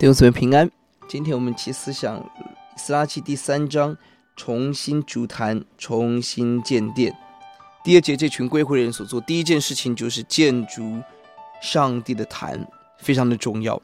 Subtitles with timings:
[0.00, 0.70] 弟兄姊妹平安。
[1.06, 2.26] 今天我们一起思想
[2.74, 3.94] 斯拉奇第三章，
[4.34, 7.14] 重新筑坛，重新建殿。
[7.84, 10.98] 第二节，这群归回人所做第一件事情就是建筑
[11.60, 12.66] 上帝的坛，
[12.96, 13.78] 非常的重要。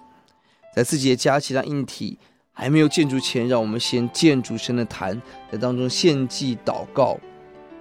[0.74, 2.18] 在自己的家其他硬体
[2.50, 5.20] 还没有建筑前，让我们先建筑神的坛，
[5.52, 7.20] 在当中献祭、祷告、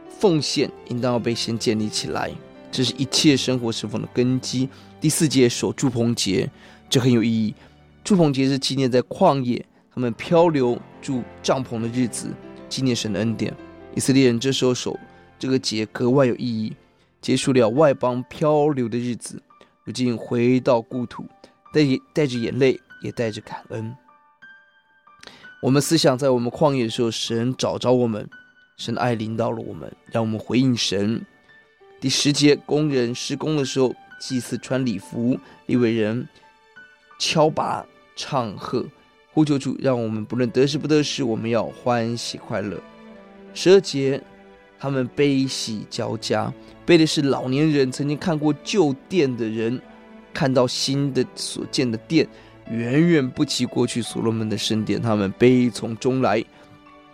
[0.09, 2.29] 奉献，应当要被先建立起来。
[2.69, 4.67] 这是一切生活侍奉的根基。
[4.99, 6.51] 第四节，守住棚节，
[6.89, 7.55] 这很有意义。
[8.05, 12.31] 住棚节是纪念在旷野他们漂流住帐篷的日子，
[12.69, 13.51] 纪念神的恩典。
[13.95, 14.95] 以色列人这时候守
[15.39, 16.71] 这个节格外有意义，
[17.19, 19.41] 结束了外邦漂流的日子，
[19.83, 21.25] 如今回到故土，
[21.73, 21.81] 带
[22.13, 23.95] 带着眼泪，也带着感恩。
[25.63, 28.29] 我们思想在我们旷野的时候，神找着我们，
[28.77, 31.25] 神的爱临到了我们，让我们回应神。
[31.99, 36.27] 第十节，工人施工的时候，祭祀穿礼服，利未人
[37.17, 37.83] 敲鈸。
[38.15, 38.85] 唱和
[39.31, 42.79] 呼求主，让我们不论得时不得时，我们要欢喜快乐。
[43.53, 44.21] 十二节，
[44.79, 46.53] 他们悲喜交加，
[46.85, 49.81] 悲的是老年人曾经看过旧殿的人，
[50.33, 52.27] 看到新的所建的殿，
[52.69, 56.41] 远远不及过去所罗门的圣殿，他们悲从中来；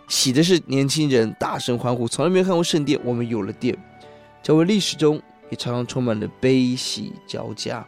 [0.08, 3.76] 喜的是年轻人，大声欢呼，从来没有看过圣殿，我们有了殿。
[4.42, 7.84] 教会历史中也常常充满了悲喜交加，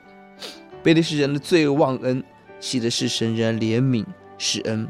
[0.83, 2.23] 悲的是人的罪恶忘恩。
[2.65, 4.03] 喜的是神仍然怜悯
[4.39, 4.89] 施恩，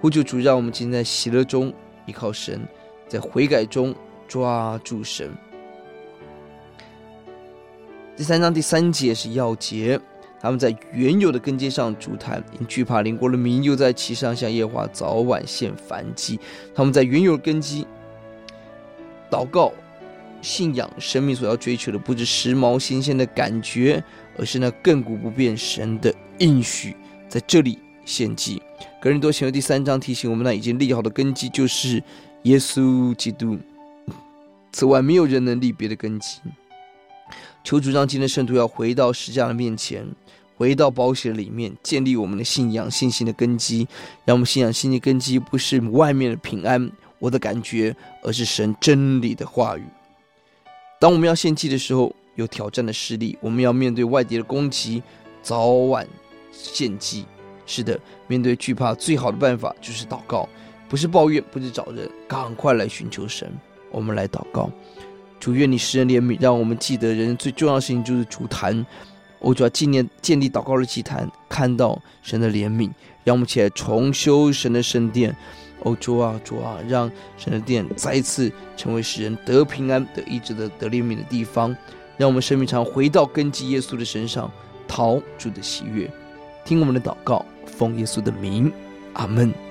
[0.00, 1.74] 呼救主，让我们今天在喜乐中
[2.06, 2.60] 依靠神，
[3.08, 3.92] 在悔改中
[4.28, 5.28] 抓住神。
[8.16, 9.98] 第三章第三节是要节，
[10.40, 16.38] 他们在原有的根基上筑坛，因惧怕邻国的民，又在其上向耶和华早晚献燔祭。
[16.72, 17.84] 他们在原有的根基
[19.28, 19.72] 祷告、
[20.40, 24.04] 信仰、生命所要追求的，不是时髦新鲜的感觉，
[24.38, 26.14] 而是那亘古不变神的。
[26.38, 26.94] 应许
[27.28, 28.60] 在这里献祭。
[29.00, 32.02] 哥林多前书第三章提醒我们，那已经立好的根基就是
[32.42, 33.58] 耶稣基督。
[34.72, 36.40] 此外，没有人能立别的根基。
[37.64, 40.06] 求主让今天圣徒要回到十架的面前，
[40.56, 43.88] 回到宝血里面，建立我们的信仰信心的根基。
[44.26, 49.82] 让我们信仰信心的根基不是外面的平安，我的感觉，而是神真理的话语。
[51.00, 55.02] 当我们要献祭的时候，有挑战的势力，我们要面对外敌的攻击，
[55.42, 56.06] 早晚。
[56.58, 57.26] 献祭，
[57.66, 60.48] 是的，面对惧怕，最好的办法就是祷告，
[60.88, 63.52] 不是抱怨，不是找人，赶快来寻求神。
[63.90, 64.70] 我们来祷告，
[65.38, 68.86] 主愿你施恩怜悯，让我们记得人最重要的事情就是筑坛。
[69.38, 72.90] 我主要纪念建立祷告的祭坛，看到神的怜悯，
[73.22, 75.36] 让我们起来重修神的圣殿。
[75.80, 81.76] 哦，主啊，主啊，让神的殿再次成为使人得平安、得医治的、得怜悯的地方。
[82.16, 84.50] 让我们生命常回到根基耶稣的身上，
[84.88, 86.10] 逃主的喜悦。
[86.64, 88.72] 听我们的祷告，奉耶稣的名，
[89.12, 89.65] 阿门。